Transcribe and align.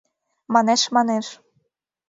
МАНЕШ-МАНЕШ 0.53 1.27